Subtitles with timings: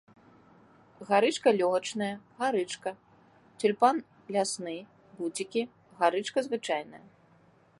[1.07, 2.91] Гарычка лёгачная, гарычка,
[3.59, 3.97] цюльпан
[4.37, 4.75] лясны,
[5.19, 5.63] буцікі,
[6.01, 7.05] гарычка звычайная.